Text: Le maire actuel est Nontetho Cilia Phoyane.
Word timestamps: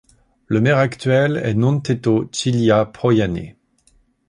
Le 0.47 0.59
maire 0.61 0.79
actuel 0.79 1.37
est 1.43 1.53
Nontetho 1.53 2.27
Cilia 2.33 2.91
Phoyane. 2.91 3.53